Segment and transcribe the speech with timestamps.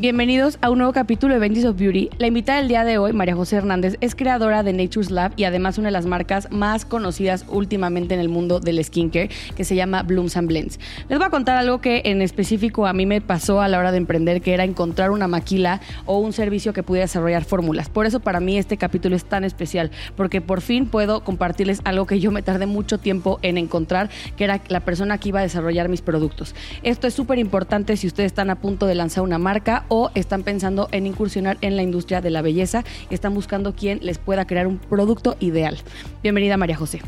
[0.00, 2.08] Bienvenidos a un nuevo capítulo de Benji's of Beauty.
[2.18, 5.42] La invitada del día de hoy, María José Hernández, es creadora de Nature's Lab y
[5.42, 9.74] además una de las marcas más conocidas últimamente en el mundo del skincare, que se
[9.74, 10.78] llama Blooms and Blends.
[11.08, 13.90] Les voy a contar algo que en específico a mí me pasó a la hora
[13.90, 17.88] de emprender, que era encontrar una maquila o un servicio que pudiera desarrollar fórmulas.
[17.88, 22.06] Por eso para mí este capítulo es tan especial, porque por fin puedo compartirles algo
[22.06, 25.42] que yo me tardé mucho tiempo en encontrar, que era la persona que iba a
[25.42, 26.54] desarrollar mis productos.
[26.84, 30.42] Esto es súper importante si ustedes están a punto de lanzar una marca o están
[30.42, 34.46] pensando en incursionar en la industria de la belleza y están buscando quien les pueda
[34.46, 35.78] crear un producto ideal.
[36.22, 37.00] Bienvenida María José.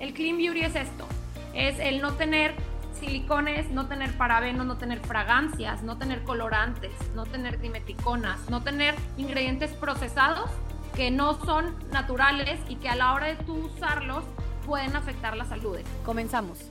[0.00, 1.06] El Clean Beauty es esto,
[1.54, 2.54] es el no tener
[3.00, 8.94] silicones, no tener parabenos, no tener fragancias, no tener colorantes, no tener dimeticonas, no tener
[9.16, 10.50] ingredientes procesados
[10.96, 14.24] que no son naturales y que a la hora de tú usarlos
[14.66, 15.78] pueden afectar la salud.
[16.04, 16.70] Comenzamos.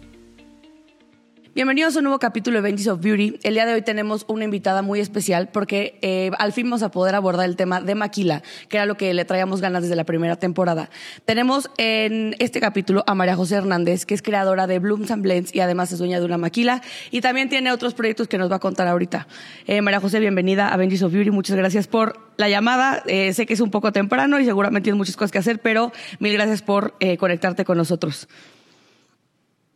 [1.57, 3.39] Bienvenidos a un nuevo capítulo de Benji's of Beauty.
[3.41, 6.91] El día de hoy tenemos una invitada muy especial porque eh, al fin vamos a
[6.91, 10.03] poder abordar el tema de Maquila, que era lo que le traíamos ganas desde la
[10.03, 10.91] primera temporada.
[11.25, 15.55] Tenemos en este capítulo a María José Hernández, que es creadora de Blooms and Blends
[15.55, 18.57] y además es dueña de una maquila y también tiene otros proyectos que nos va
[18.57, 19.27] a contar ahorita.
[19.65, 21.31] Eh, María José, bienvenida a Benji's of Beauty.
[21.31, 23.01] Muchas gracias por la llamada.
[23.07, 25.91] Eh, sé que es un poco temprano y seguramente tienes muchas cosas que hacer, pero
[26.19, 28.27] mil gracias por conectarte con nosotros.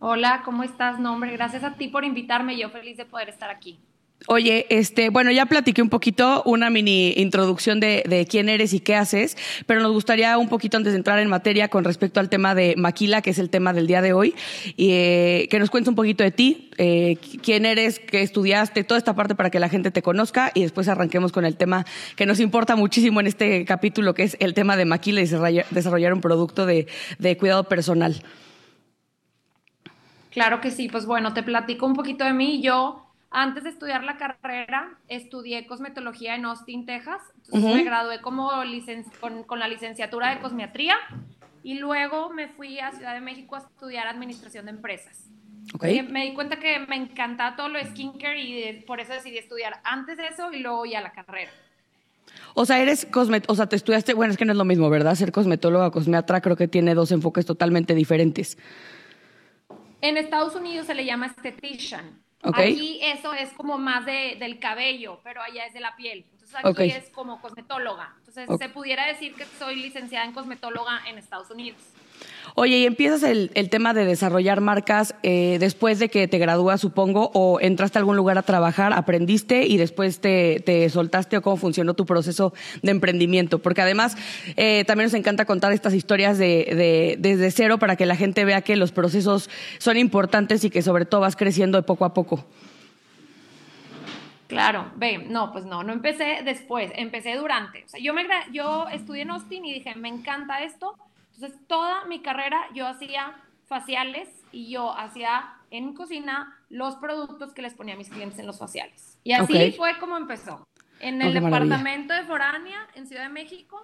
[0.04, 1.00] Hola, ¿cómo estás?
[1.00, 2.58] Nombre, gracias a ti por invitarme.
[2.58, 3.78] Yo feliz de poder estar aquí.
[4.26, 8.96] Oye, este, bueno, ya platiqué un poquito, una mini introducción de, quién eres y qué
[8.96, 12.56] haces, pero nos gustaría un poquito antes de entrar en materia con respecto al tema
[12.56, 14.34] de Maquila, que es el tema del día de hoy,
[14.76, 18.98] y eh, que nos cuentes un poquito de ti, eh, quién eres, qué estudiaste, toda
[18.98, 21.86] esta parte para que la gente te conozca y después arranquemos con el tema
[22.16, 25.28] que nos importa muchísimo en este capítulo, que es el tema de Maquila y
[25.70, 26.88] desarrollar, un producto de
[27.38, 28.24] cuidado personal.
[30.32, 32.62] Claro que sí, pues bueno, te platico un poquito de mí.
[32.62, 37.22] Yo, antes de estudiar la carrera, estudié cosmetología en Austin, Texas.
[37.46, 38.50] Entonces me gradué como
[39.46, 40.96] con, la licenciatura de cosmetría
[41.64, 45.28] y luego me fui a Ciudad de México a estudiar administración de empresas.
[45.76, 46.02] Okay.
[46.02, 49.80] Me di cuenta que me encantaba todo lo de skincare y por eso decidí estudiar
[49.84, 51.52] antes de eso y luego ya la carrera.
[52.54, 54.90] O sea, eres cosmet, o sea, te estudiaste, bueno, es que no es lo mismo,
[54.90, 55.16] ¿verdad?
[55.16, 58.58] Ser cosmetóloga cosmeatra creo que tiene dos enfoques totalmente diferentes.
[60.02, 62.22] En Estados Unidos se le llama esthetician.
[62.44, 66.26] Aquí eso es como más de, del cabello, pero allá es de la piel.
[66.34, 68.16] Entonces aquí es como cosmetóloga.
[68.18, 71.80] Entonces se pudiera decir que soy licenciada en cosmetóloga en Estados Unidos.
[72.56, 77.32] Oye, y empiezas el, tema de desarrollar marcas eh, después de que te gradúas, supongo,
[77.34, 81.94] o entraste a algún lugar a trabajar, aprendiste y después te, soltaste o cómo funcionó
[81.94, 83.60] tu proceso de emprendimiento.
[83.60, 84.18] Porque además
[84.58, 88.62] eh, también nos encanta contar estas historias de, desde cero para que la gente vea
[88.62, 92.46] que los procesos son importantes y que sobre todo vas creciendo de poco a poco.
[94.52, 97.86] Claro, ve, no, pues no, no empecé después, empecé durante.
[97.86, 100.98] O sea, yo, me, yo estudié en Austin y dije, me encanta esto,
[101.42, 103.36] entonces, toda mi carrera yo hacía
[103.66, 108.46] faciales y yo hacía en cocina los productos que les ponía a mis clientes en
[108.46, 109.18] los faciales.
[109.24, 110.64] Y así fue como empezó.
[111.00, 113.84] En el departamento de Foránea, en Ciudad de México,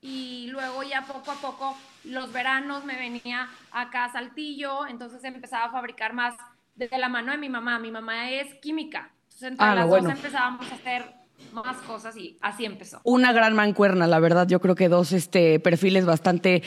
[0.00, 5.66] y luego ya poco a poco los veranos me venía acá a Saltillo, entonces empezaba
[5.66, 6.36] a fabricar más
[6.74, 7.78] desde la mano de mi mamá.
[7.78, 11.12] Mi mamá es química, entonces entre ah, las dos empezábamos a hacer
[11.52, 13.00] más cosas y así empezó.
[13.04, 14.46] Una gran mancuerna, la verdad.
[14.46, 16.62] Yo creo que dos este, perfiles bastante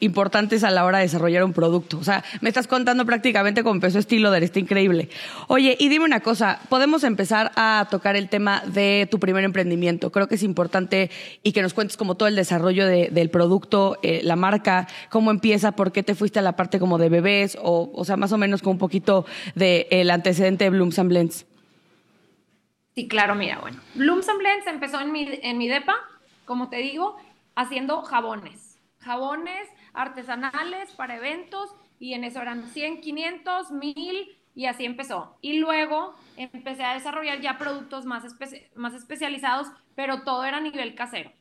[0.00, 1.98] importantes a la hora de desarrollar un producto.
[1.98, 5.08] O sea, me estás contando prácticamente cómo empezó estilo de está increíble.
[5.48, 10.10] Oye, y dime una cosa, podemos empezar a tocar el tema de tu primer emprendimiento.
[10.10, 11.10] Creo que es importante
[11.42, 15.72] y que nos cuentes como todo el desarrollo del producto, eh, la marca, cómo empieza,
[15.72, 18.38] por qué te fuiste a la parte como de bebés, o, o sea, más o
[18.38, 21.46] menos con un poquito del antecedente de Blooms and Blends.
[22.94, 23.80] Sí, claro, mira, bueno.
[23.94, 25.96] Blooms and Blends empezó en mi, en mi depa,
[26.44, 27.16] como te digo,
[27.54, 28.78] haciendo jabones.
[28.98, 35.36] Jabones artesanales para eventos y en eso eran 100, 500, 1000 y así empezó.
[35.40, 38.24] Y luego empecé a desarrollar ya productos más,
[38.74, 41.32] más especializados, pero todo era a nivel casero.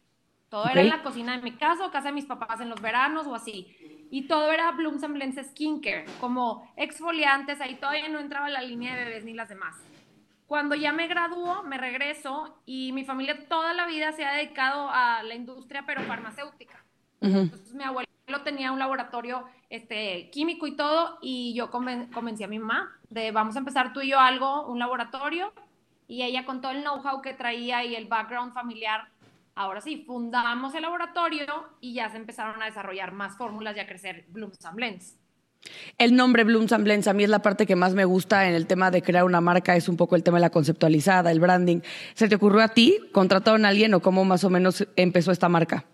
[0.49, 2.81] Todo era en la cocina de mi casa o casa de mis papás en los
[2.81, 4.07] veranos o así.
[4.09, 8.95] Y todo era Blooms and Blends Skincare, como exfoliantes, ahí todavía no entraba la línea
[8.95, 9.75] de bebés ni las demás.
[10.49, 14.89] Cuando ya me graduó, me regreso y mi familia toda la vida se ha dedicado
[14.89, 16.83] a la industria, pero farmacéutica.
[17.21, 18.07] Entonces mi abuelo
[18.43, 23.57] tenía un laboratorio este, químico y todo, y yo convencí a mi mamá de vamos
[23.57, 25.53] a empezar tú y yo algo, un laboratorio,
[26.07, 29.07] y ella con todo el know-how que traía y el background familiar,
[29.53, 33.85] ahora sí, fundamos el laboratorio y ya se empezaron a desarrollar más fórmulas y a
[33.85, 35.18] crecer Blooms and Blends.
[35.97, 38.55] El nombre Blooms and Blends a mí es la parte que más me gusta en
[38.55, 41.39] el tema de crear una marca, es un poco el tema de la conceptualizada, el
[41.39, 41.81] branding.
[42.13, 42.97] ¿Se te ocurrió a ti?
[43.11, 45.85] ¿Contrataron a alguien o cómo más o menos empezó esta marca?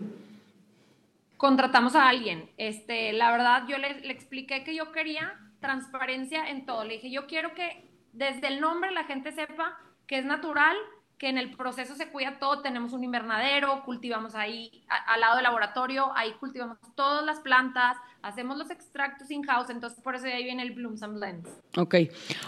[1.38, 2.50] Contratamos a alguien.
[2.58, 6.84] Este, la verdad, yo le, le expliqué que yo quería transparencia en todo.
[6.84, 9.78] Le dije, yo quiero que desde el nombre la gente sepa
[10.08, 10.76] que es natural,
[11.26, 14.70] que en el proceso se cuida todo, tenemos un invernadero, cultivamos ahí
[15.08, 20.14] al lado del laboratorio, ahí cultivamos todas las plantas, hacemos los extractos in-house, entonces por
[20.14, 21.50] eso de ahí viene el Blooms and Blends.
[21.78, 21.96] Ok.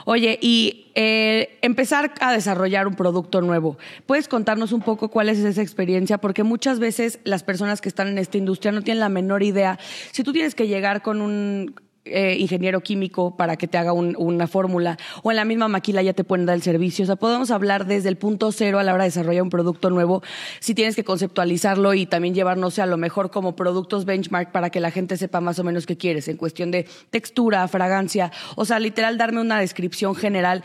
[0.06, 5.40] Oye, y eh, empezar a desarrollar un producto nuevo, ¿puedes contarnos un poco cuál es
[5.40, 6.20] esa experiencia?
[6.20, 9.80] Porque muchas veces las personas que están en esta industria no tienen la menor idea.
[10.12, 11.74] Si tú tienes que llegar con un
[12.12, 16.14] eh, ingeniero químico para que te haga una fórmula o en la misma maquila ya
[16.14, 17.04] te pueden dar el servicio.
[17.04, 19.90] O sea, podemos hablar desde el punto cero a la hora de desarrollar un producto
[19.90, 20.24] nuevo,
[20.60, 24.80] si tienes que conceptualizarlo y también llevarnos a lo mejor como productos benchmark para que
[24.80, 28.80] la gente sepa más o menos qué quieres en cuestión de textura, fragancia, o sea,
[28.80, 30.64] literal darme una descripción general,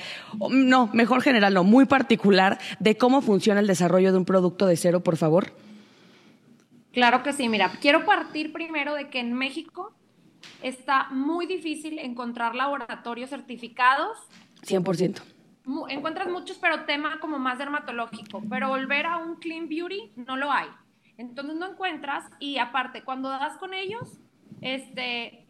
[0.50, 4.76] no, mejor general, no, muy particular de cómo funciona el desarrollo de un producto de
[4.76, 5.52] cero, por favor.
[6.92, 9.92] Claro que sí, mira, quiero partir primero de que en México
[10.62, 14.18] está muy difícil encontrar laboratorios certificados.
[14.62, 15.22] 100%.
[15.88, 18.42] Encuentras muchos, pero tema como más dermatológico.
[18.48, 20.68] Pero volver a un clean beauty no lo hay.
[21.18, 24.18] Entonces no encuentras y aparte, cuando das con ellos,
[24.60, 25.46] este,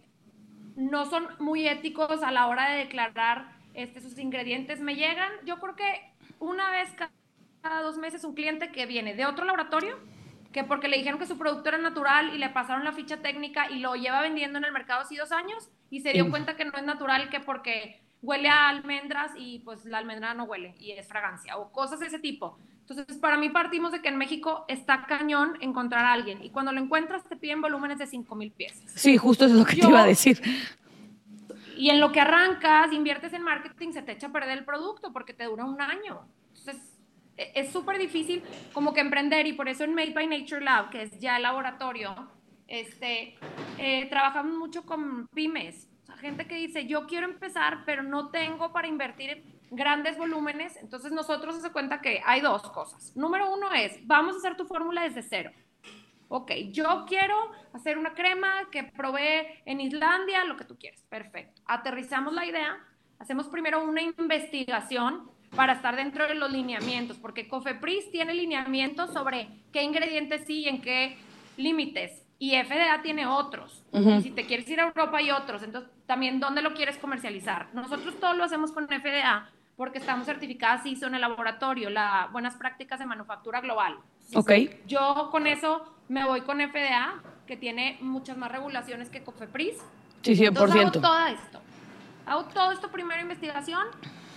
[0.76, 4.80] no son muy éticos a la hora de declarar este, sus ingredientes.
[4.80, 6.90] Me llegan, yo creo que una vez
[7.62, 9.98] cada dos meses un cliente que viene de otro laboratorio
[10.52, 13.70] que porque le dijeron que su producto era natural y le pasaron la ficha técnica
[13.70, 16.64] y lo lleva vendiendo en el mercado así dos años y se dio cuenta que
[16.64, 20.92] no es natural que porque huele a almendras y pues la almendra no huele y
[20.92, 22.58] es fragancia o cosas de ese tipo.
[22.80, 26.72] Entonces, para mí partimos de que en México está cañón encontrar a alguien y cuando
[26.72, 28.90] lo encuentras te piden volúmenes de 5 mil piezas.
[28.94, 30.40] Sí, justo eso es lo que te iba a decir.
[31.76, 35.12] Y en lo que arrancas, inviertes en marketing, se te echa a perder el producto
[35.12, 36.20] porque te dura un año.
[36.48, 36.91] Entonces,
[37.36, 38.42] es súper difícil
[38.72, 41.42] como que emprender y por eso en Made by Nature Lab, que es ya el
[41.42, 42.14] laboratorio,
[42.66, 43.36] este,
[43.78, 48.30] eh, trabajamos mucho con pymes, o sea, gente que dice, yo quiero empezar, pero no
[48.30, 53.16] tengo para invertir grandes volúmenes, entonces nosotros se cuenta que hay dos cosas.
[53.16, 55.50] Número uno es, vamos a hacer tu fórmula desde cero.
[56.28, 57.36] Ok, yo quiero
[57.74, 61.02] hacer una crema que provee en Islandia, lo que tú quieres.
[61.10, 61.60] Perfecto.
[61.66, 62.78] Aterrizamos la idea,
[63.18, 69.48] hacemos primero una investigación para estar dentro de los lineamientos, porque Cofepris tiene lineamientos sobre
[69.72, 71.18] qué ingredientes sí y en qué
[71.56, 73.84] límites, y FDA tiene otros.
[73.92, 77.68] Y si te quieres ir a Europa hay otros, entonces también dónde lo quieres comercializar.
[77.72, 82.56] Nosotros todo lo hacemos con FDA porque estamos certificadas ISO en el laboratorio, las buenas
[82.56, 83.96] prácticas de manufactura global.
[84.34, 84.52] Ok.
[84.86, 89.76] Yo con eso me voy con FDA, que tiene muchas más regulaciones que Cofepris.
[90.22, 90.48] Sí, 100%.
[90.48, 91.60] Entonces hago todo esto.
[92.26, 93.86] Hago todo esto primero investigación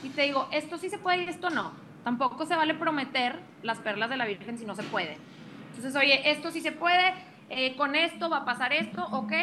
[0.04, 1.74] y te digo, esto sí se puede y esto no.
[2.04, 5.18] Tampoco se vale prometer las perlas de la Virgen si no se puede.
[5.70, 7.14] Entonces, oye, esto sí se puede,
[7.50, 9.34] eh, con esto va a pasar esto, ok.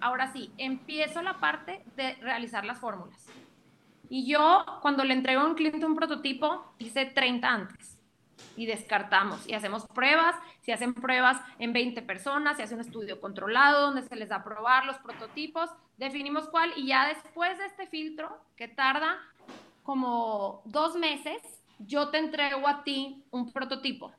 [0.00, 3.26] Ahora sí, empiezo la parte de realizar las fórmulas.
[4.08, 7.98] Y yo, cuando le entrego a un cliente un prototipo, hice 30 antes
[8.56, 10.36] y descartamos y hacemos pruebas.
[10.60, 14.36] Si hacen pruebas en 20 personas, se hace un estudio controlado donde se les da
[14.36, 19.18] a probar los prototipos, definimos cuál y ya después de este filtro, que tarda
[19.82, 21.42] como dos meses,
[21.78, 24.12] yo te entrego a ti un prototipo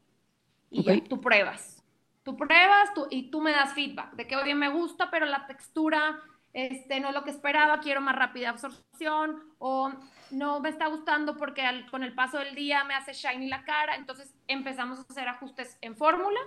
[0.70, 1.84] y tú pruebas.
[2.24, 5.46] Tú pruebas tú, y tú me das feedback de que, oye, me gusta, pero la
[5.46, 6.22] textura
[6.54, 9.92] este, no es lo que esperaba, quiero más rápida absorción o
[10.32, 13.96] no me está gustando porque con el paso del día me hace shiny la cara.
[13.96, 16.40] Entonces empezamos a hacer ajustes en fórmula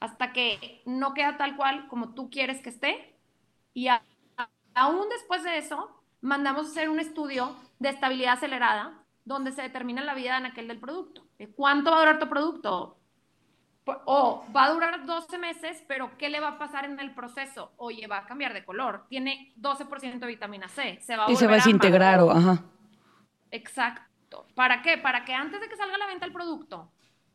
[0.00, 3.16] hasta que no queda tal cual como tú quieres que esté.
[3.72, 3.88] Y
[4.74, 10.02] aún después de eso, mandamos a hacer un estudio de estabilidad acelerada donde se determina
[10.02, 11.26] la vida en aquel del producto.
[11.54, 12.98] ¿Cuánto va a durar tu producto?
[13.86, 17.72] O va a durar 12 meses, pero ¿qué le va a pasar en el proceso?
[17.76, 19.06] Oye, va a cambiar de color.
[19.08, 20.98] Tiene 12% de vitamina C.
[21.00, 22.20] Se va a y se va a desintegrar.
[22.20, 22.62] O, ajá.
[23.50, 24.46] Exacto.
[24.54, 24.98] ¿Para qué?
[24.98, 26.90] Para que antes de que salga a la venta el producto,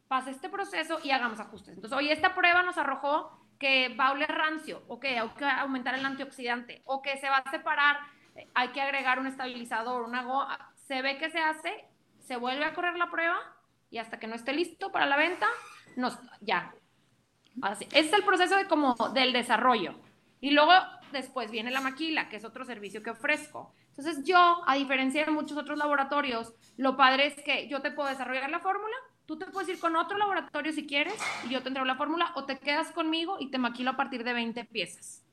[0.07, 1.75] pase este proceso y hagamos ajustes.
[1.75, 5.45] Entonces, oye, esta prueba nos arrojó que va a oler rancio, o que hay que
[5.45, 7.97] aumentar el antioxidante, o que se va a separar
[8.53, 10.25] hay que agregar un estabilizador, una
[10.75, 11.85] se ve que se hace,
[12.19, 13.37] se vuelve a correr la prueba
[13.91, 15.47] y hasta que no esté listo para la venta,
[15.95, 16.73] nos, ya.
[17.61, 17.87] Así.
[17.91, 19.95] Es el proceso de como del desarrollo.
[20.41, 20.71] Y luego
[21.11, 23.73] después viene la maquila, que es otro servicio que ofrezco.
[23.89, 28.07] Entonces yo, a diferencia de muchos otros laboratorios, lo padre es que yo te puedo
[28.09, 31.15] desarrollar la fórmula, tú te puedes ir con otro laboratorio si quieres
[31.45, 34.23] y yo te entrego la fórmula o te quedas conmigo y te maquilo a partir
[34.23, 35.25] de 20 piezas.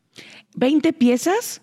[0.57, 1.63] ¿20 piezas?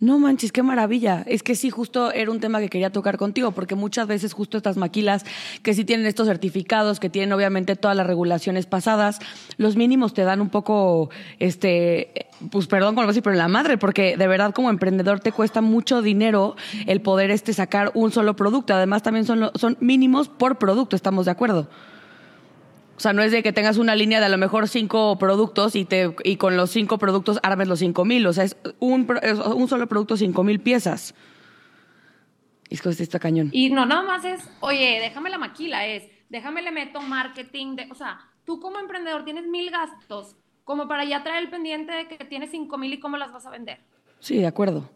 [0.00, 1.24] No manches, qué maravilla.
[1.26, 4.56] Es que sí, justo era un tema que quería tocar contigo, porque muchas veces justo
[4.56, 5.24] estas maquilas
[5.64, 9.18] que sí tienen estos certificados, que tienen obviamente todas las regulaciones pasadas,
[9.56, 13.48] los mínimos te dan un poco, este, pues perdón con lo así, pero en la
[13.48, 16.54] madre, porque de verdad como emprendedor te cuesta mucho dinero
[16.86, 18.74] el poder este sacar un solo producto.
[18.74, 21.68] Además también son, son mínimos por producto, estamos de acuerdo.
[22.98, 25.76] O sea, no es de que tengas una línea de a lo mejor cinco productos
[25.76, 28.26] y, te, y con los cinco productos armes los cinco mil.
[28.26, 29.08] O sea, es un,
[29.54, 31.14] un solo producto, cinco mil piezas.
[32.68, 33.50] Es que está cañón.
[33.52, 37.76] Y no, nada más es, oye, déjame la maquila, es, déjame le meto marketing.
[37.76, 41.92] De, o sea, tú como emprendedor tienes mil gastos como para ya traer el pendiente
[41.92, 43.78] de que tienes cinco mil y cómo las vas a vender.
[44.18, 44.90] Sí, de acuerdo.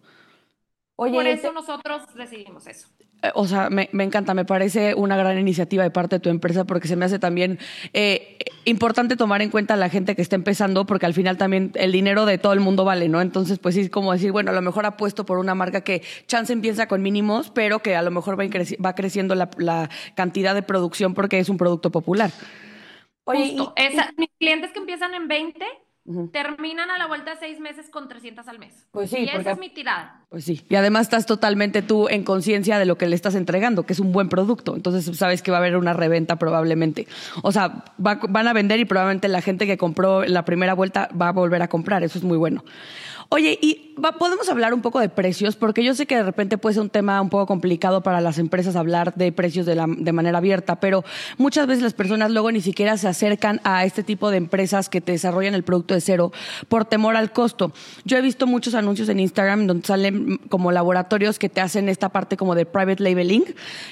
[0.96, 2.88] Oye, Por eso nosotros decidimos eso.
[3.22, 6.64] Eh, o sea, me, encanta, me parece una gran iniciativa de parte de tu empresa
[6.64, 7.58] porque se me hace también
[7.92, 11.70] eh, importante tomar en cuenta a la gente que está empezando porque al final también
[11.74, 13.20] el dinero de todo el mundo vale, ¿no?
[13.20, 16.02] Entonces, pues sí, es como decir, bueno, a lo mejor apuesto por una marca que
[16.26, 18.44] chance empieza con mínimos, pero que a lo mejor va,
[18.84, 22.30] va creciendo la, cantidad de producción porque es un producto popular.
[23.24, 23.56] Oye,
[24.16, 25.64] mis clientes que empiezan en 20
[26.32, 28.88] Terminan a la vuelta de seis meses con 300 al mes.
[28.90, 29.18] Pues sí.
[29.18, 30.24] Y esa es mi tirada.
[30.30, 30.64] Pues sí.
[30.68, 34.00] Y además estás totalmente tú en conciencia de lo que le estás entregando, que es
[34.00, 34.74] un buen producto.
[34.74, 37.06] Entonces sabes que va a haber una reventa probablemente.
[37.42, 41.28] O sea, van a vender y probablemente la gente que compró la primera vuelta va
[41.28, 42.02] a volver a comprar.
[42.02, 42.64] Eso es muy bueno.
[43.34, 46.74] Oye, y podemos hablar un poco de precios, porque yo sé que de repente puede
[46.74, 50.12] ser un tema un poco complicado para las empresas hablar de precios de, la, de
[50.12, 51.02] manera abierta, pero
[51.38, 55.00] muchas veces las personas luego ni siquiera se acercan a este tipo de empresas que
[55.00, 56.32] te desarrollan el producto de cero
[56.68, 57.72] por temor al costo.
[58.04, 62.08] Yo he visto muchos anuncios en Instagram donde salen como laboratorios que te hacen esta
[62.08, 63.44] parte como de private labeling,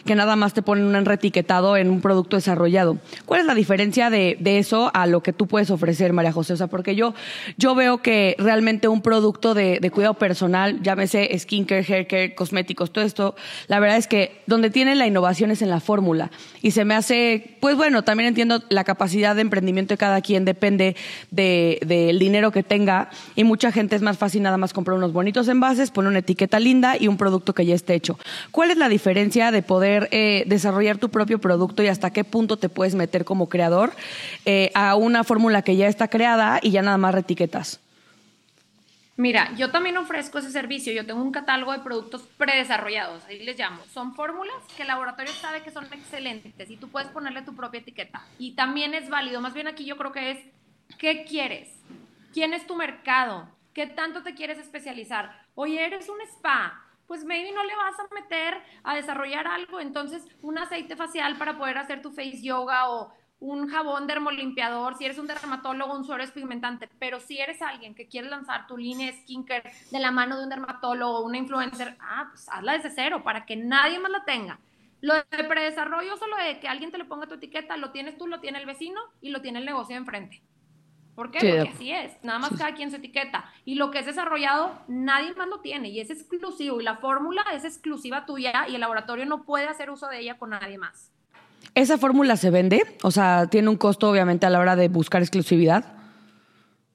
[0.05, 2.99] que nada más te ponen un retiquetado en un producto desarrollado.
[3.26, 6.55] ¿Cuál es la diferencia de, de eso a lo que tú puedes ofrecer, María José?
[6.55, 7.14] O sea, porque yo,
[7.57, 13.05] yo veo que realmente un producto producto de, cuidado personal, llámese skincare, haircare, cosméticos, todo
[13.05, 13.35] esto,
[13.69, 16.31] la verdad es que donde tiene la innovación es en la fórmula.
[16.62, 20.47] Y se me hace, pues bueno, también entiendo la capacidad de emprendimiento de cada quien,
[20.47, 20.97] depende
[21.90, 23.11] del dinero que tenga.
[23.35, 26.59] Y mucha gente es más fácil nada más comprar unos bonitos envases, poner una etiqueta
[26.59, 28.18] linda y un producto que ya esté hecho.
[28.50, 32.56] ¿Cuál es la diferencia de poder eh, desarrollar tu propio producto y hasta qué punto
[32.56, 33.92] te puedes meter como creador
[34.47, 37.80] eh, a una fórmula que ya está creada y ya nada más retiquetas?
[39.20, 40.94] Mira, yo también ofrezco ese servicio.
[40.94, 43.82] Yo tengo un catálogo de productos predesarrollados, ahí les llamo.
[43.92, 47.80] Son fórmulas que el laboratorio sabe que son excelentes y tú puedes ponerle tu propia
[47.80, 48.23] etiqueta.
[48.38, 50.38] Y también es válido, más bien aquí yo creo que es,
[50.99, 51.68] ¿qué quieres?
[52.32, 53.49] ¿Quién es tu mercado?
[53.75, 55.47] ¿Qué tanto te quieres especializar?
[55.54, 56.85] Oye, eres un spa.
[57.06, 61.59] Pues maybe no le vas a meter a desarrollar algo, entonces un aceite facial para
[61.59, 66.23] poder hacer tu face yoga o un jabón dermolimpiador, si eres un dermatólogo, un suero
[66.32, 70.44] pigmentante, pero si eres alguien que quiere lanzar tu línea skincare de la mano de
[70.44, 74.61] un dermatólogo, una influencer, ah, pues hazla desde cero para que nadie más la tenga.
[75.00, 78.26] Lo de predesarrollo, solo de que alguien te le ponga tu etiqueta, lo tienes tú,
[78.26, 80.42] lo tiene el vecino y lo tiene el negocio de enfrente.
[81.21, 81.39] ¿Por qué?
[81.39, 83.45] Porque así es, nada más cada quien su etiqueta.
[83.67, 86.81] Y lo que es desarrollado, nadie más lo tiene y es exclusivo.
[86.81, 90.39] Y la fórmula es exclusiva tuya y el laboratorio no puede hacer uso de ella
[90.39, 91.12] con nadie más.
[91.75, 92.97] ¿Esa fórmula se vende?
[93.03, 95.93] O sea, tiene un costo obviamente a la hora de buscar exclusividad.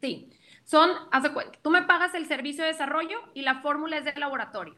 [0.01, 0.31] Sí,
[0.63, 4.05] son, haz de cuenta, tú me pagas el servicio de desarrollo y la fórmula es
[4.05, 4.73] del laboratorio.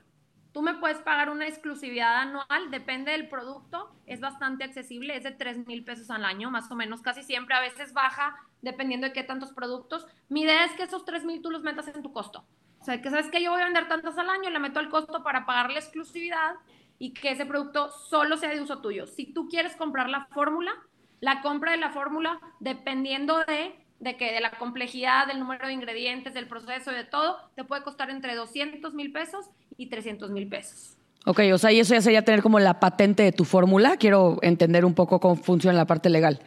[0.52, 5.32] Tú me puedes pagar una exclusividad anual, depende del producto, es bastante accesible, es de
[5.32, 9.14] 3 mil pesos al año, más o menos, casi siempre, a veces baja, dependiendo de
[9.14, 10.06] qué tantos productos.
[10.30, 12.46] Mi idea es que esos 3 mil tú los metas en tu costo.
[12.80, 14.90] O sea, que sabes que yo voy a vender tantos al año, le meto el
[14.90, 16.56] costo para pagar la exclusividad
[17.00, 19.08] y que ese producto solo sea de uso tuyo.
[19.08, 20.72] Si tú quieres comprar la fórmula,
[21.20, 25.74] la compra de la fórmula, dependiendo de, de, que, de la complejidad, del número de
[25.74, 29.46] ingredientes, del proceso y de todo, te puede costar entre 200 mil pesos
[29.78, 30.98] y 300 mil pesos.
[31.26, 33.98] Ok, o sea, y eso ya sería tener como la patente de tu fórmula.
[33.98, 36.40] Quiero entender un poco cómo funciona la parte legal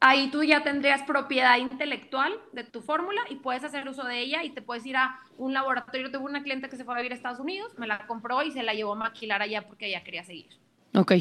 [0.00, 4.44] ahí tú ya tendrías propiedad intelectual de tu fórmula y puedes hacer uso de ella
[4.44, 6.10] y te puedes ir a un laboratorio.
[6.10, 8.52] Tuve una cliente que se fue a vivir a Estados Unidos, me la compró y
[8.52, 10.48] se la llevó a maquilar allá porque ella quería seguir.
[10.94, 11.12] Ok.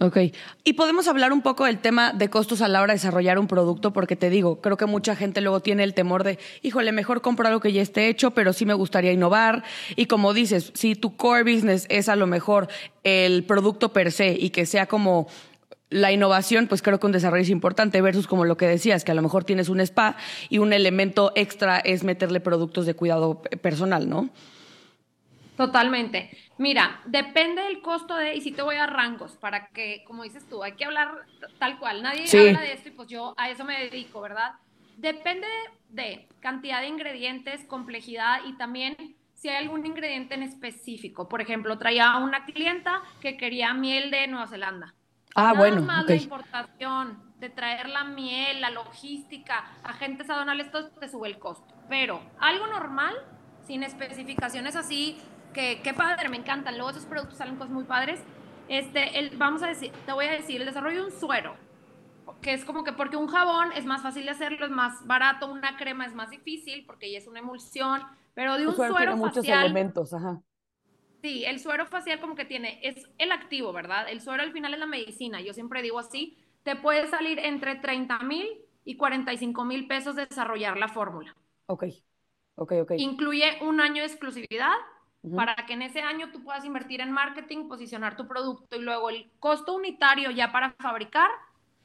[0.00, 0.18] Ok.
[0.64, 3.46] Y podemos hablar un poco del tema de costos a la hora de desarrollar un
[3.46, 7.22] producto, porque te digo, creo que mucha gente luego tiene el temor de, híjole, mejor
[7.22, 9.62] compro algo que ya esté hecho, pero sí me gustaría innovar.
[9.94, 12.66] Y como dices, si tu core business es a lo mejor
[13.04, 15.28] el producto per se y que sea como
[15.94, 19.12] la innovación, pues creo que un desarrollo es importante versus como lo que decías, que
[19.12, 20.16] a lo mejor tienes un spa
[20.48, 24.28] y un elemento extra es meterle productos de cuidado personal, ¿no?
[25.56, 26.36] Totalmente.
[26.58, 30.44] Mira, depende del costo de, y si te voy a rangos, para que, como dices
[30.48, 31.12] tú, hay que hablar
[31.60, 32.02] tal cual.
[32.02, 34.54] Nadie habla de esto y pues yo a eso me dedico, ¿verdad?
[34.96, 35.46] Depende
[35.90, 38.96] de cantidad de ingredientes, complejidad y también
[39.34, 41.28] si hay algún ingrediente en específico.
[41.28, 44.94] Por ejemplo, traía una clienta que quería miel de Nueva Zelanda.
[45.34, 45.82] Ah, bueno.
[45.82, 51.38] Más la importación, de traer la miel, la logística, agentes aduanales, todo te sube el
[51.38, 51.74] costo.
[51.88, 53.14] Pero algo normal,
[53.66, 55.18] sin especificaciones así
[55.52, 56.76] que qué padre, me encantan.
[56.76, 58.20] Luego esos productos salen cosas muy padres.
[58.68, 61.54] Este, el, vamos a decir, te voy a decir, el desarrollo de un suero,
[62.40, 65.50] que es como que porque un jabón es más fácil de hacerlo, es más barato,
[65.52, 69.16] una crema es más difícil porque ya es una emulsión, pero de un suero, tiene
[69.16, 70.40] muchos elementos, ajá.
[71.24, 74.10] Sí, el suero facial como que tiene, es el activo, ¿verdad?
[74.10, 77.76] El suero al final es la medicina, yo siempre digo así, te puede salir entre
[77.76, 78.46] 30 mil
[78.84, 81.34] y 45 mil pesos de desarrollar la fórmula.
[81.64, 81.84] Ok,
[82.56, 82.92] ok, ok.
[82.98, 84.74] Incluye un año de exclusividad
[85.34, 89.08] para que en ese año tú puedas invertir en marketing, posicionar tu producto y luego
[89.08, 91.30] el costo unitario ya para fabricar,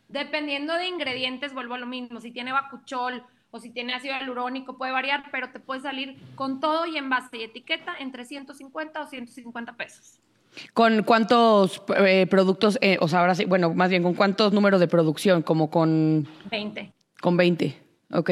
[0.10, 4.78] dependiendo de ingredientes, vuelvo a lo mismo, si tiene bacuchol o si tiene ácido hialurónico
[4.78, 9.08] puede variar, pero te puede salir con todo y envase y etiqueta entre 150 o
[9.08, 10.20] 150 pesos.
[10.74, 14.80] ¿Con cuántos eh, productos, eh, o sea, ahora sí, bueno, más bien, con cuántos números
[14.80, 15.44] de producción?
[15.44, 16.28] Como con...
[16.50, 16.94] 20.
[17.22, 17.78] Con 20,
[18.12, 18.32] ok.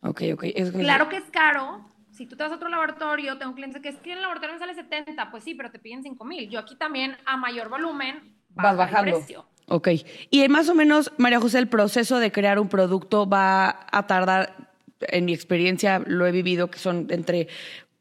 [0.00, 0.44] Ok, ok.
[0.72, 3.96] claro que es caro, si tú te vas a otro laboratorio, tengo clientes que es
[3.96, 6.48] que en el laboratorio me sale 70, pues sí, pero te piden 5 mil.
[6.48, 9.20] Yo aquí también a mayor volumen vas bajando.
[9.68, 9.88] Ok.
[10.30, 14.70] Y más o menos, María José, el proceso de crear un producto va a tardar,
[15.00, 17.48] en mi experiencia lo he vivido, que son entre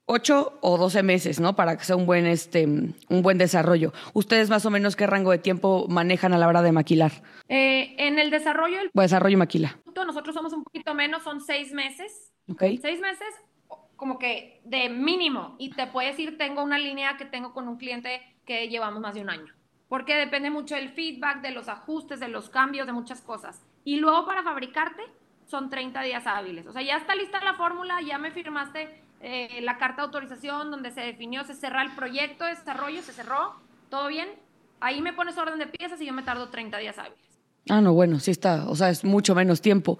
[0.06, 1.56] 8 o 12 meses, ¿no?
[1.56, 3.94] Para que sea un buen, este, un buen desarrollo.
[4.14, 7.12] ¿Ustedes más o menos qué rango de tiempo manejan a la hora de maquilar?
[7.48, 8.80] Eh, en el desarrollo...
[8.80, 8.92] El...
[8.94, 9.80] Desarrollo y maquila.
[9.96, 12.34] Nosotros somos un poquito menos, son 6 meses.
[12.50, 12.64] Ok.
[12.82, 13.28] 6 meses
[14.04, 17.78] como que de mínimo y te puedes decir, tengo una línea que tengo con un
[17.78, 19.54] cliente que llevamos más de un año,
[19.94, 23.64] porque depende mucho del feedback, de los ajustes, de los cambios, de muchas cosas.
[23.84, 25.04] Y luego para fabricarte
[25.46, 26.66] son 30 días hábiles.
[26.66, 28.90] O sea, ya está lista la fórmula, ya me firmaste
[29.22, 33.14] eh, la carta de autorización donde se definió, se cerró el proyecto de desarrollo, se
[33.14, 33.54] cerró,
[33.92, 34.30] todo bien.
[34.80, 37.33] Ahí me pones orden de piezas y yo me tardo 30 días hábiles.
[37.70, 39.98] Ah, no, bueno, sí está, o sea, es mucho menos tiempo.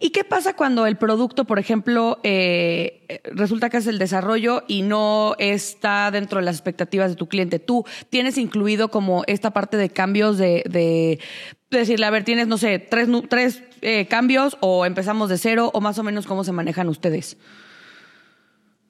[0.00, 4.82] ¿Y qué pasa cuando el producto, por ejemplo, eh, resulta que es el desarrollo y
[4.82, 7.60] no está dentro de las expectativas de tu cliente?
[7.60, 11.20] Tú tienes incluido como esta parte de cambios de, de,
[11.70, 15.80] decirle, a ver, tienes, no sé, tres, tres eh, cambios o empezamos de cero o
[15.80, 17.38] más o menos cómo se manejan ustedes.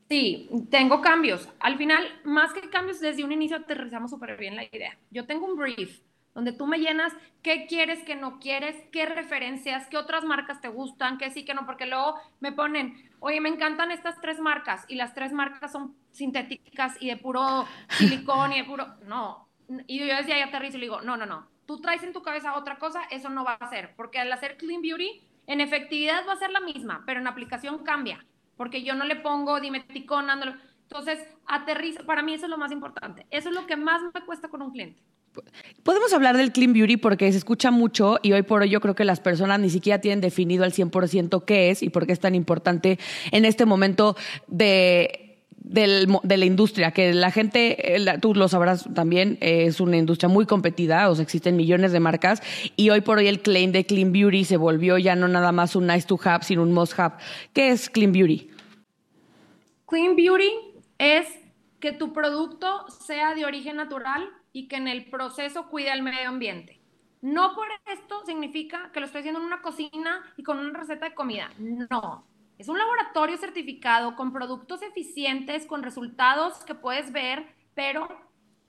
[0.09, 1.51] Sí, tengo cambios.
[1.61, 4.97] Al final, más que cambios, desde un inicio aterrizamos súper bien la idea.
[5.11, 6.01] Yo tengo un brief
[6.35, 10.69] donde tú me llenas qué quieres, qué no quieres, qué referencias, qué otras marcas te
[10.69, 14.85] gustan, qué sí, qué no, porque luego me ponen, oye, me encantan estas tres marcas
[14.89, 19.49] y las tres marcas son sintéticas y de puro silicón y de puro, no.
[19.87, 22.23] Y yo decía, ya aterrizo y le digo, no, no, no, tú traes en tu
[22.23, 26.27] cabeza otra cosa, eso no va a ser, porque al hacer Clean Beauty, en efectividad
[26.27, 28.25] va a ser la misma, pero en aplicación cambia,
[28.57, 30.37] porque yo no le pongo dimeticona,
[30.89, 34.25] entonces aterrizo, para mí eso es lo más importante, eso es lo que más me
[34.25, 35.03] cuesta con un cliente
[35.83, 38.95] Podemos hablar del clean beauty porque se escucha mucho y hoy por hoy yo creo
[38.95, 42.21] que las personas ni siquiera tienen definido al 100% qué es y por qué es
[42.21, 42.99] tan importante
[43.33, 44.17] en este momento
[44.47, 50.29] de, de la industria, que la gente, eh, tú lo sabrás también, es una industria
[50.29, 52.41] muy competida, o sea, existen millones de marcas
[52.77, 55.77] y hoy por hoy el claim de clean beauty se volvió ya no nada más
[55.77, 57.17] un nice to have, sino un must have.
[57.53, 58.49] ¿Qué es clean beauty?
[59.87, 60.74] Clean beauty
[61.05, 61.29] es
[61.81, 66.29] que tu producto sea de origen natural y que en el proceso cuide el medio
[66.29, 66.81] ambiente.
[67.21, 71.09] No por esto significa que lo estoy haciendo en una cocina y con una receta
[71.09, 71.51] de comida.
[71.59, 72.27] No.
[72.59, 78.09] Es un laboratorio certificado con productos eficientes, con resultados que puedes ver, pero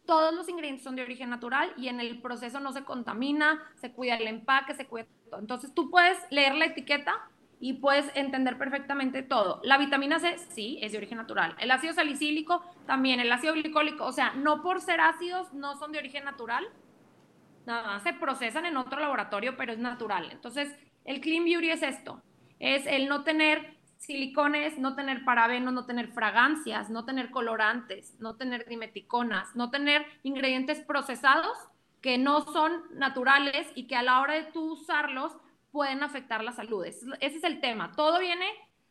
[0.05, 3.91] todos los ingredientes son de origen natural y en el proceso no se contamina, se
[3.91, 5.05] cuida el empaque, se cuida.
[5.37, 9.61] Entonces tú puedes leer la etiqueta y puedes entender perfectamente todo.
[9.63, 11.55] La vitamina C, sí, es de origen natural.
[11.59, 13.19] El ácido salicílico, también.
[13.19, 16.67] El ácido glicólico, o sea, no por ser ácidos, no son de origen natural.
[17.65, 20.29] Nada más se procesan en otro laboratorio, pero es natural.
[20.31, 22.21] Entonces, el Clean Beauty es esto.
[22.59, 28.35] Es el no tener silicones, no tener parabenos, no tener fragancias, no tener colorantes, no
[28.35, 31.57] tener dimeticonas, no tener ingredientes procesados
[32.01, 35.35] que no son naturales y que a la hora de tú usarlos
[35.75, 36.85] pueden afectar la salud.
[36.85, 37.91] Ese es el tema.
[37.97, 38.45] Todo viene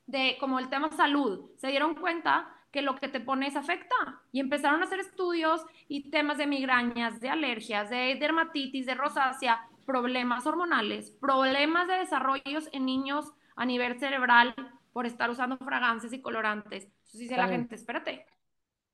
[0.04, 1.50] de como el tema salud.
[1.56, 6.10] Se dieron cuenta que lo que te pones afecta y empezaron a hacer estudios y
[6.10, 12.84] temas de migrañas, de alergias, de dermatitis, de rosácea, problemas hormonales, problemas de desarrollos en
[12.84, 14.54] niños a nivel cerebral
[14.92, 16.84] por estar usando fragancias y colorantes.
[16.84, 18.26] Entonces dice la gente, espérate.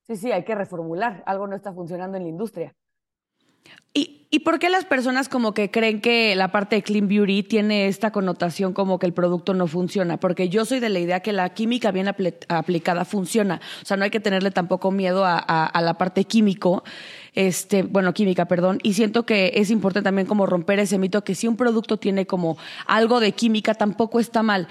[0.03, 1.25] Sí, sí, hay que reformular.
[1.27, 2.73] Algo no está funcionando en la industria.
[3.93, 7.43] ¿Y, ¿Y por qué las personas como que creen que la parte de Clean Beauty
[7.43, 10.19] tiene esta connotación como que el producto no funciona?
[10.21, 12.07] Porque yo soy de la idea que la química bien
[12.49, 13.61] aplicada funciona.
[13.83, 16.85] O sea, no hay que tenerle tampoco miedo a, a la parte químico
[17.35, 21.35] este, bueno, química, perdón, y siento que es importante también como romper ese mito que
[21.35, 24.69] si un producto tiene como algo de química tampoco está mal.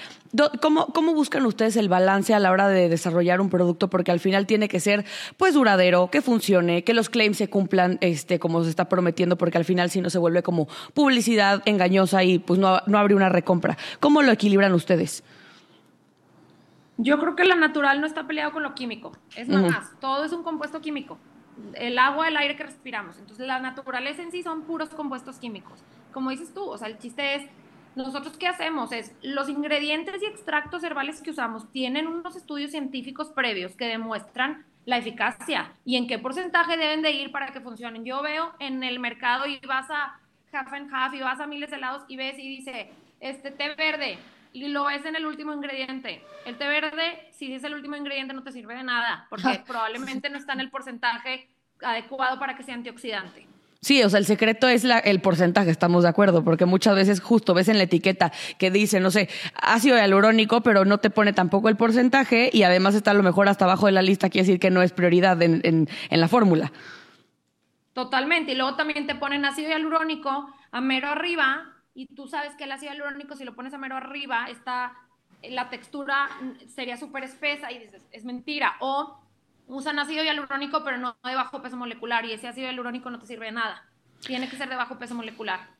[0.61, 3.89] ¿Cómo, ¿Cómo buscan ustedes el balance a la hora de desarrollar un producto?
[3.89, 5.05] Porque al final tiene que ser
[5.37, 9.57] pues duradero, que funcione, que los claims se cumplan este, como se está prometiendo, porque
[9.57, 13.29] al final si no se vuelve como publicidad engañosa y pues no, no habría una
[13.29, 13.77] recompra.
[13.99, 15.23] ¿Cómo lo equilibran ustedes?
[16.97, 19.13] Yo creo que lo natural no está peleado con lo químico.
[19.35, 21.17] Es más, todo es un compuesto químico
[21.75, 23.17] el agua, el aire que respiramos.
[23.17, 25.83] Entonces, la naturaleza en sí son puros compuestos químicos.
[26.13, 27.43] Como dices tú, o sea, el chiste es,
[27.95, 33.29] nosotros qué hacemos es, los ingredientes y extractos herbales que usamos tienen unos estudios científicos
[33.29, 38.03] previos que demuestran la eficacia y en qué porcentaje deben de ir para que funcionen.
[38.03, 40.19] Yo veo en el mercado y vas a
[40.51, 43.75] half and half y vas a miles de lados y ves y dice, este té
[43.75, 44.17] verde,
[44.51, 46.23] y lo ves en el último ingrediente.
[46.47, 50.27] El té verde, si es el último ingrediente, no te sirve de nada, porque probablemente
[50.31, 51.47] no está en el porcentaje
[51.83, 53.45] adecuado para que sea antioxidante.
[53.81, 57.21] Sí, o sea, el secreto es la, el porcentaje, estamos de acuerdo, porque muchas veces
[57.21, 61.31] justo ves en la etiqueta que dice, no sé, ácido hialurónico, pero no te pone
[61.31, 64.45] tampoco el porcentaje y además está a lo mejor hasta abajo de la lista, quiere
[64.45, 66.73] decir que no es prioridad en, en la fórmula.
[67.93, 72.65] Totalmente, y luego también te ponen ácido hialurónico a mero arriba y tú sabes que
[72.65, 74.93] el ácido hialurónico, si lo pones a mero arriba, está,
[75.43, 76.29] la textura
[76.67, 78.75] sería súper espesa y dices, es mentira.
[78.79, 79.19] O
[79.69, 83.27] usan ácido hialurónico, pero no de bajo peso molecular, y ese ácido hialurónico no te
[83.27, 83.85] sirve de nada.
[84.19, 85.78] Tiene que ser de bajo peso molecular.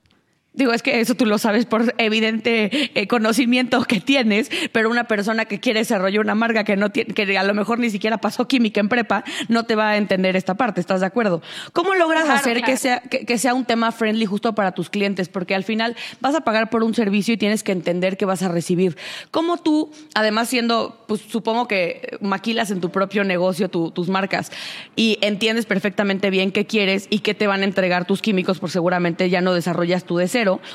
[0.60, 5.06] Digo, es que eso tú lo sabes por evidente eh, conocimiento que tienes, pero una
[5.06, 8.18] persona que quiere desarrollar una marca que, no tiene, que a lo mejor ni siquiera
[8.18, 11.42] pasó química en prepa, no te va a entender esta parte, ¿estás de acuerdo?
[11.72, 15.30] ¿Cómo logras hacer Que, sea, que, sea un tema friendly justo para tus clientes?
[15.30, 18.44] Porque al final vas a pagar por un servicio y tienes que entender que vas
[18.44, 18.98] a recibir.
[19.32, 24.52] ¿Cómo tú, además siendo, pues supongo que maquilas en tu propio negocio tus marcas
[24.98, 28.70] y entiendes perfectamente bien qué quieres y qué te van a entregar tus químicos, por
[28.70, 30.18] seguramente ya no desarrollas tu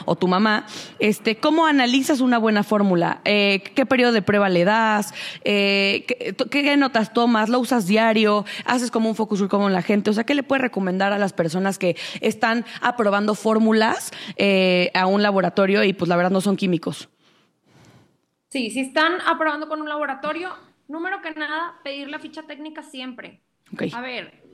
[0.04, 0.66] o tu mamá,
[0.98, 3.20] este, ¿cómo analizas una buena fórmula?
[3.24, 5.14] Eh, ¿Qué periodo de prueba le das?
[5.44, 6.04] Eh,
[6.50, 7.48] ¿qué, notas tomas?
[7.48, 8.44] ¿Lo usas diario?
[8.64, 10.10] ¿Haces como un focus group con la gente?
[10.10, 15.06] O sea, ¿qué le puedes recomendar a las personas que están aprobando fórmulas eh, a
[15.06, 17.08] un laboratorio y pues la verdad no son químicos?
[18.50, 20.50] Sí, si están aprobando con un laboratorio,
[20.86, 23.40] número que nada, pedir la ficha técnica siempre.
[23.92, 24.44] A ver,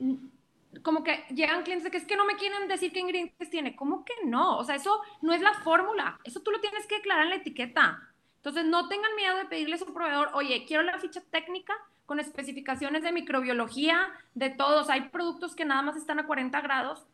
[0.83, 3.75] como que llegan clientes de que es que no me quieren decir qué ingredientes tiene.
[3.75, 4.57] ¿Cómo que no?
[4.57, 6.19] O sea, eso no es la fórmula.
[6.23, 7.99] Eso tú lo tienes que declarar en la etiqueta.
[8.37, 11.75] Entonces, no tengan miedo de pedirles a un proveedor, oye, quiero la ficha técnica
[12.07, 14.89] con especificaciones de microbiología, de todos.
[14.89, 17.05] Hay productos que nada más están a 40 grados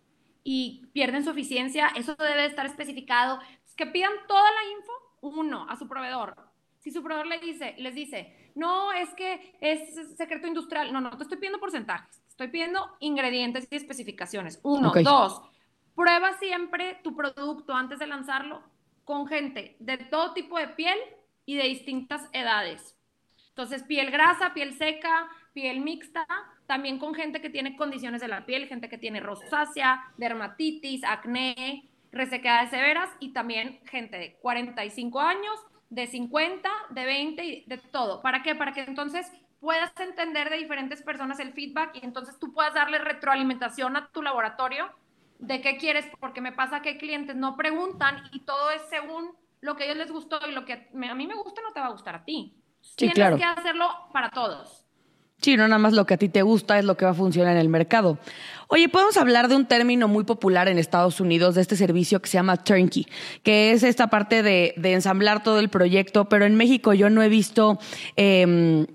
[0.43, 1.87] y pierden su eficiencia.
[1.95, 3.39] Eso debe estar especificado.
[3.75, 4.91] que pidan toda la info,
[5.21, 6.35] uno, a su proveedor.
[6.79, 10.91] Si su proveedor le dice, les dice, no, es que es secreto industrial.
[10.93, 12.26] No, no, te estoy pidiendo porcentajes.
[12.37, 14.59] Estoy pidiendo ingredientes y especificaciones.
[14.61, 14.91] Uno.
[14.91, 15.41] Dos,
[15.95, 18.61] prueba siempre tu producto antes de lanzarlo
[19.05, 20.99] con gente de todo tipo de piel
[21.47, 22.95] y de distintas edades.
[23.49, 26.27] Entonces, piel grasa, piel seca, piel mixta,
[26.67, 31.89] también con gente que tiene condiciones de la piel, gente que tiene rosácea, dermatitis, acné,
[32.11, 38.21] resequedades severas y también gente de 45 años, de 50, de 20, de todo.
[38.21, 38.53] ¿Para qué?
[38.53, 42.99] Para que entonces puedas entender de diferentes personas el feedback y entonces tú puedas darle
[42.99, 44.89] retroalimentación a tu laboratorio
[45.39, 49.75] de qué quieres, porque me pasa que clientes no preguntan y todo es según lo
[49.75, 51.87] que a ellos les gustó y lo que a mí me gusta no te va
[51.87, 52.55] a gustar a ti.
[52.95, 54.87] Tienes que hacerlo para todos.
[55.41, 57.13] Sí, no nada más lo que a ti te gusta es lo que va a
[57.13, 58.17] funcionar en el mercado.
[58.69, 62.27] Oye, podemos hablar de un término muy popular en Estados Unidos, de este servicio que
[62.27, 63.05] se llama turnkey,
[63.43, 67.29] que es esta parte de, ensamblar todo el proyecto, pero en México yo no he
[67.29, 67.77] visto
[68.15, 68.87] em,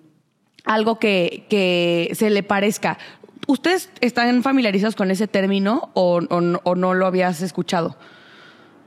[0.65, 2.99] algo que, que se le parezca.
[3.47, 7.97] ¿Ustedes están familiarizados con ese término o, no lo habías escuchado?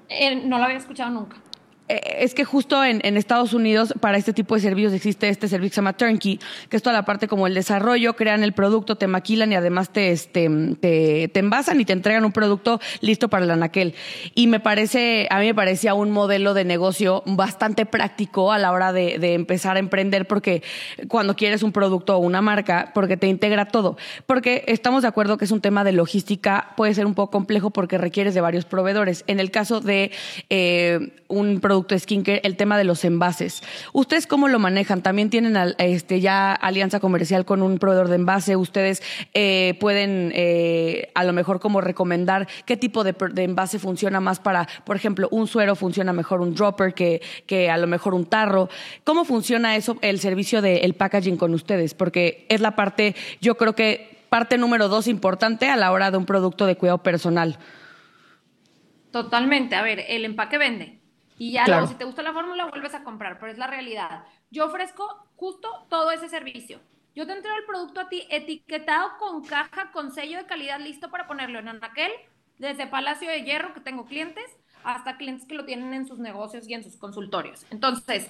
[0.07, 1.37] Eh, no lo había escuchado nunca.
[1.87, 5.69] Eh, es que justo en, Estados Unidos para este tipo de servicios existe este servicio
[5.69, 8.95] que se llama Turnkey, que es toda la parte como el desarrollo, crean el producto,
[8.95, 13.45] te maquilan y además te, este, te, envasan y te entregan un producto listo para
[13.45, 13.93] el anaquel.
[14.33, 18.71] Y me parece, a mí me parecía un modelo de negocio bastante práctico a la
[18.71, 20.63] hora de, de empezar a emprender porque
[21.07, 23.97] cuando quieres un producto o una marca, porque te integra todo.
[24.25, 27.69] Porque estamos de acuerdo que es un tema de logística, puede ser un poco complejo
[27.69, 29.23] porque requieres de varios proveedores.
[29.27, 30.11] En el caso de
[30.49, 33.61] eh, un producto producto skincare, el tema de los envases.
[33.91, 35.01] ¿Ustedes cómo lo manejan?
[35.01, 38.55] ¿También tienen este, ya alianza comercial con un proveedor de envase?
[38.55, 44.39] ¿Ustedes eh, pueden eh, a lo mejor como recomendar qué tipo de, envase funciona más
[44.39, 48.25] para, por ejemplo, un suero funciona mejor un dropper que, que a lo mejor un
[48.25, 48.69] tarro?
[49.03, 51.93] ¿Cómo funciona eso, el servicio del packaging con ustedes?
[51.93, 56.17] Porque es la parte, yo creo que parte número dos importante a la hora de
[56.17, 57.57] un producto de cuidado personal.
[59.11, 59.75] Totalmente.
[59.75, 61.04] A ver, el empaque vende.
[61.37, 64.23] Y ya luego, si te gusta la fórmula, vuelves a comprar, pero es la realidad.
[64.51, 66.79] Yo ofrezco justo todo ese servicio.
[67.13, 71.09] Yo te entrego el producto a ti etiquetado con caja, con sello de calidad listo
[71.09, 72.11] para ponerlo en Anaquel,
[72.57, 74.45] desde Palacio de Hierro, que tengo clientes,
[74.83, 77.65] hasta clientes que lo tienen en sus negocios y en sus consultorios.
[77.69, 78.29] Entonces,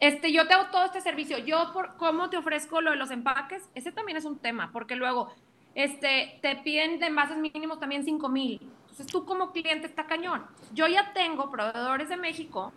[0.00, 1.38] este, yo te hago todo este servicio.
[1.38, 4.96] Yo, por cómo te ofrezco lo de los empaques, ese también es un tema, porque
[4.96, 5.32] luego
[5.74, 8.60] este, te piden de envases mínimos también 5 mil.
[8.94, 10.46] Entonces tú como cliente está cañón.
[10.72, 12.72] Yo ya tengo proveedores de México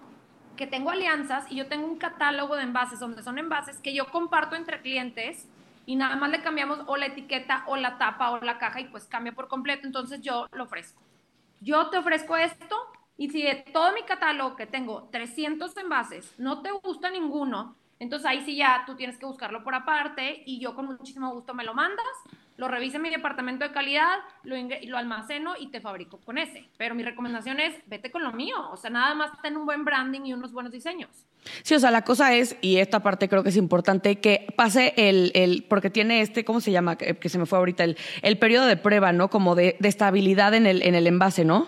[0.55, 4.07] que tengo alianzas y yo tengo un catálogo de envases donde son envases que yo
[4.07, 5.47] comparto entre clientes
[5.85, 8.85] y nada más le cambiamos o la etiqueta o la tapa o la caja y
[8.85, 9.85] pues cambia por completo.
[9.85, 11.03] Entonces yo lo ofrezco.
[11.61, 12.75] Yo te ofrezco esto
[13.15, 18.25] y si de todo mi catálogo que tengo 300 envases no te gusta ninguno, entonces
[18.25, 21.63] ahí sí ya tú tienes que buscarlo por aparte y yo con muchísimo gusto me
[21.63, 22.07] lo mandas
[22.57, 24.55] lo reviso en mi departamento de calidad, lo,
[24.87, 26.67] lo almaceno y te fabrico con ese.
[26.77, 28.55] Pero mi recomendación es, vete con lo mío.
[28.71, 31.09] O sea, nada más ten un buen branding y unos buenos diseños.
[31.61, 34.93] Sí, o sea, la cosa es, y esta parte creo que es importante, que pase
[34.97, 36.97] el, el porque tiene este, ¿cómo se llama?
[36.97, 39.29] Que, se me fue ahorita, el, el periodo de prueba, ¿no?
[39.29, 41.67] Como de, de, estabilidad en el, en el envase, ¿no?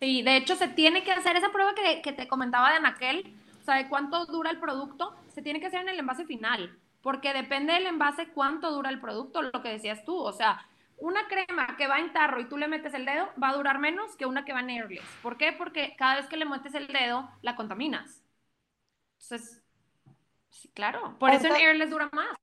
[0.00, 3.34] Sí, de hecho se tiene que hacer esa prueba que, que te comentaba de Anaquel,
[3.60, 6.78] o sea, de cuánto dura el producto, se tiene que hacer en el envase final
[7.06, 10.66] porque depende del envase cuánto dura el producto, lo que decías tú, o sea,
[10.98, 13.78] una crema que va en tarro y tú le metes el dedo va a durar
[13.78, 15.04] menos que una que va en airless.
[15.22, 15.52] ¿Por qué?
[15.52, 18.24] Porque cada vez que le metes el dedo la contaminas.
[19.20, 19.62] Entonces,
[20.50, 22.36] sí, claro, por eso en airless dura más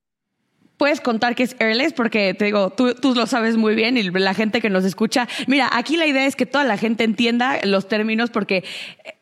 [0.78, 4.04] puedes contar que es airless porque te digo, tú, tú, lo sabes muy bien y
[4.04, 5.28] la gente que nos escucha.
[5.48, 8.64] Mira, aquí la idea es que toda la gente entienda los términos porque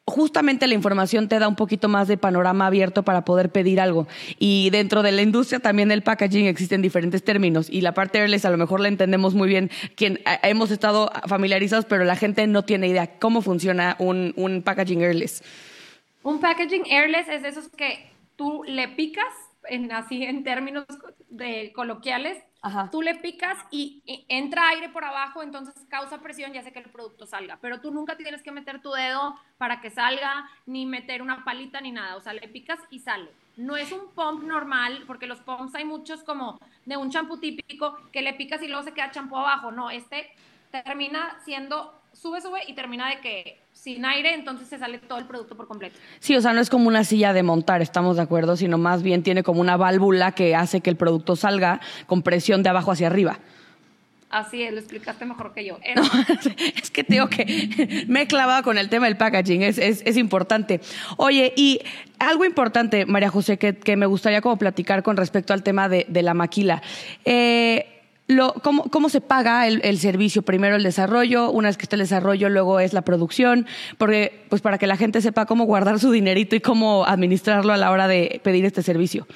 [0.06, 4.08] justamente la información te da un poquito más de panorama abierto para poder pedir algo.
[4.40, 8.46] Y dentro de la industria también del packaging existen diferentes términos y la parte airless
[8.46, 12.64] a lo mejor la entendemos muy bien, quien hemos estado familiarizados, pero la gente no
[12.64, 15.44] tiene idea cómo funciona un, un packaging airless.
[16.24, 19.26] Un packaging airless es de esos que tú le picas
[19.70, 20.86] en así en términos
[21.32, 22.38] de coloquiales,
[22.92, 26.90] tú le picas y, entra aire por abajo, entonces causa presión y hace que el
[26.90, 27.58] producto salga.
[27.62, 31.82] Pero tú nunca tienes que meter tu dedo para que salga, ni meter una palita
[31.82, 32.16] ni nada.
[32.18, 33.32] O sea, le picas y sale.
[33.58, 37.98] No es un pump normal, porque los pumps hay muchos como de un champú típico
[38.12, 39.72] que le picas y luego se queda champú abajo.
[39.72, 40.30] No, este
[40.72, 45.26] termina siendo sube, sube y termina de que sin aire, entonces se sale todo el
[45.26, 45.98] producto por completo.
[46.20, 49.02] Sí, o sea, no es como una silla de montar, estamos de acuerdo, sino más
[49.02, 52.92] bien tiene como una válvula que hace que el producto salga con presión de abajo
[52.92, 53.40] hacia arriba.
[54.32, 55.78] Así es, lo explicaste mejor que yo.
[56.82, 60.80] es que tengo que me he clavado con el tema del packaging, es, es, importante.
[61.18, 61.82] Oye, y
[62.18, 66.06] algo importante, María José, que, que, me gustaría como platicar con respecto al tema de,
[66.08, 66.82] de la maquila.
[67.26, 67.91] Eh,
[68.62, 70.42] cómo, se paga el, servicio.
[70.42, 73.68] Primero el desarrollo, una vez que está el desarrollo, luego es la producción,
[73.98, 77.78] porque, pues para que la gente sepa cómo guardar su dinerito y cómo administrarlo a
[77.78, 79.28] la hora de pedir este servicio.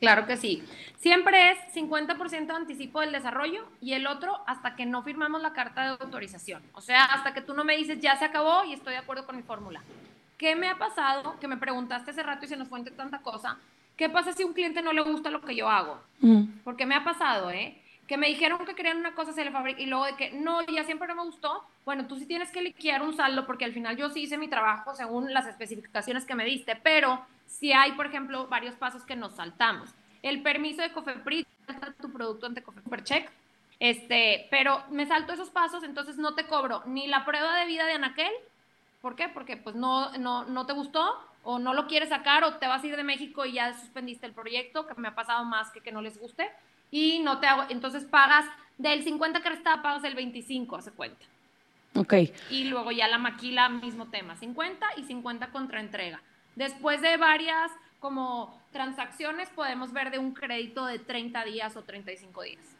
[0.00, 0.62] Claro que sí.
[0.98, 5.82] Siempre es 50% anticipo del desarrollo y el otro hasta que no firmamos la carta
[5.82, 6.62] de autorización.
[6.72, 9.24] O sea, hasta que tú no me dices ya se acabó y estoy de acuerdo
[9.24, 9.80] con mi fórmula.
[10.36, 11.38] ¿Qué me ha pasado?
[11.40, 13.58] Que me preguntaste hace rato y se nos fue entre tanta cosa
[13.98, 16.00] ¿Qué pasa si a un cliente no le gusta lo que yo hago?
[16.62, 17.82] Porque me ha pasado, ¿eh?
[18.06, 20.62] Que me dijeron que querían una cosa, se le fabrica y luego de que no,
[20.62, 21.64] ya siempre no me gustó.
[21.84, 24.46] Bueno, tú sí tienes que liquidar un saldo porque al final yo sí hice mi
[24.46, 29.16] trabajo según las especificaciones que me diste, pero si hay, por ejemplo, varios pasos que
[29.16, 29.90] nos saltamos.
[30.22, 31.44] El permiso de Cofepris,
[32.00, 32.62] tu producto ante
[33.02, 33.28] Check,
[33.80, 37.84] este, pero me salto esos pasos, entonces no te cobro ni la prueba de vida
[37.84, 38.32] de Anaquel,
[39.02, 39.28] ¿por qué?
[39.28, 41.18] Porque pues no, no, no te gustó,
[41.50, 44.26] o no lo quieres sacar o te vas a ir de México y ya suspendiste
[44.26, 46.46] el proyecto, que me ha pasado más que que no les guste,
[46.90, 48.44] y no te hago, entonces pagas
[48.76, 51.24] del 50 que restaba, pagas el 25, hace cuenta.
[51.94, 52.12] Ok.
[52.50, 56.20] Y luego ya la maquila, mismo tema, 50 y 50 contra entrega.
[56.54, 62.42] Después de varias como transacciones podemos ver de un crédito de 30 días o 35
[62.42, 62.77] días.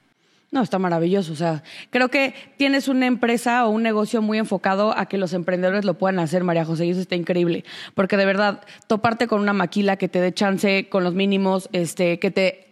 [0.51, 1.33] No, está maravilloso.
[1.33, 5.35] O sea, creo que tienes una empresa o un negocio muy enfocado a que los
[5.35, 7.65] emprendedores lo puedan hacer, María José, y eso está increíble.
[7.95, 12.19] Porque de verdad, toparte con una maquila que te dé chance con los mínimos, este,
[12.19, 12.68] que te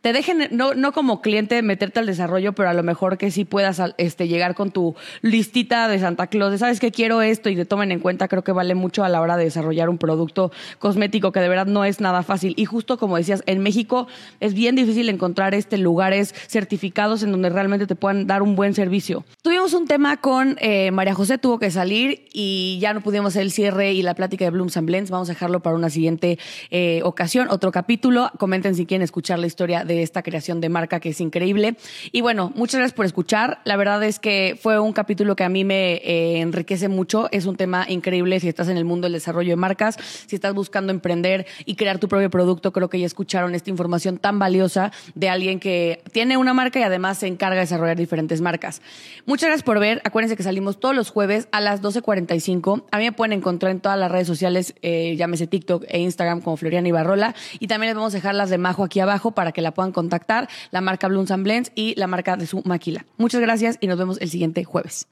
[0.00, 3.44] te dejen, no, no como cliente meterte al desarrollo, pero a lo mejor que sí
[3.44, 7.56] puedas este, llegar con tu listita de Santa Claus, de, sabes que quiero esto y
[7.56, 10.52] te tomen en cuenta, creo que vale mucho a la hora de desarrollar un producto
[10.78, 12.54] cosmético que de verdad no es nada fácil.
[12.56, 14.06] Y justo como decías, en México
[14.40, 18.74] es bien difícil encontrar este lugares certificados en donde realmente te puedan dar un buen
[18.74, 19.24] servicio.
[19.42, 23.42] Tuvimos un tema con eh, María José, tuvo que salir y ya no pudimos hacer
[23.42, 25.10] el cierre y la plática de Blooms and Blends.
[25.10, 26.38] Vamos a dejarlo para una siguiente
[26.70, 28.30] eh, ocasión, otro capítulo.
[28.38, 31.76] Comenten si quieren escuchar la historia de esta creación de marca que es increíble.
[32.12, 33.60] Y bueno, muchas gracias por escuchar.
[33.64, 37.28] La verdad es que fue un capítulo que a mí me eh, enriquece mucho.
[37.32, 40.54] Es un tema increíble si estás en el mundo del desarrollo de marcas, si estás
[40.54, 42.72] buscando emprender y crear tu propio producto.
[42.72, 46.82] Creo que ya escucharon esta información tan valiosa de alguien que tiene una marca y
[46.82, 48.82] además se encarga de desarrollar diferentes marcas.
[49.26, 50.00] Muchas gracias por ver.
[50.04, 52.84] Acuérdense que salimos todos los jueves a las 12.45.
[52.90, 56.40] A mí me pueden encontrar en todas las redes sociales, eh, llámese TikTok e Instagram
[56.40, 57.34] como Floriana Ibarrola.
[57.58, 59.92] Y también les vamos a dejar las de Majo aquí abajo para que la puedan
[59.92, 63.06] contactar la marca Blooms and Blends y la marca de su maquila.
[63.16, 65.06] Muchas gracias y nos vemos el siguiente jueves.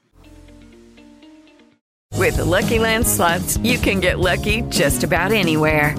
[2.17, 5.95] With the Lucky Land slots, you can get lucky just about anywhere.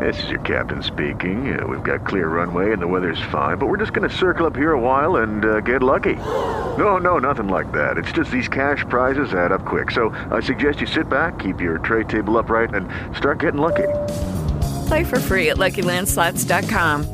[0.00, 1.56] This is your captain speaking.
[1.56, 4.46] Uh, we've got clear runway and the weather's fine, but we're just going to circle
[4.46, 6.14] up here a while and uh, get lucky.
[6.78, 7.98] No, no, nothing like that.
[7.98, 9.90] It's just these cash prizes add up quick.
[9.92, 13.88] So I suggest you sit back, keep your tray table upright, and start getting lucky.
[14.88, 17.13] Play for free at LuckyLandSlots.com.